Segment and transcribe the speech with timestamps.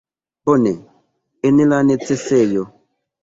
[0.45, 0.71] Bone,
[1.49, 2.65] en la necesejo.